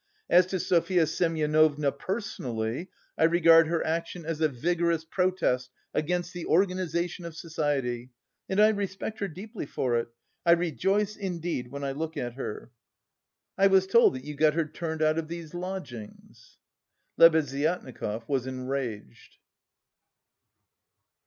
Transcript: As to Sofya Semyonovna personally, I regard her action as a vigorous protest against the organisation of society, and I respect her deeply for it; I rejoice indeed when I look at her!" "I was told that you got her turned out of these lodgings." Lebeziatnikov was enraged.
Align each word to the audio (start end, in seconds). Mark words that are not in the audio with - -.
As 0.31 0.47
to 0.47 0.59
Sofya 0.59 1.05
Semyonovna 1.05 1.91
personally, 1.91 2.89
I 3.19 3.25
regard 3.25 3.67
her 3.67 3.85
action 3.85 4.25
as 4.25 4.41
a 4.41 4.47
vigorous 4.47 5.05
protest 5.05 5.69
against 5.93 6.33
the 6.33 6.47
organisation 6.47 7.23
of 7.23 7.35
society, 7.35 8.09
and 8.49 8.59
I 8.59 8.69
respect 8.69 9.19
her 9.19 9.27
deeply 9.27 9.67
for 9.67 9.97
it; 9.97 10.07
I 10.43 10.53
rejoice 10.53 11.15
indeed 11.15 11.67
when 11.67 11.83
I 11.83 11.91
look 11.91 12.17
at 12.17 12.33
her!" 12.33 12.71
"I 13.59 13.67
was 13.67 13.85
told 13.85 14.15
that 14.15 14.23
you 14.23 14.33
got 14.33 14.55
her 14.55 14.65
turned 14.65 15.03
out 15.03 15.19
of 15.19 15.27
these 15.27 15.53
lodgings." 15.53 16.57
Lebeziatnikov 17.19 18.27
was 18.27 18.47
enraged. 18.47 19.37